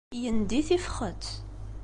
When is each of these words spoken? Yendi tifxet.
Yendi 0.21 0.61
tifxet. 0.67 1.23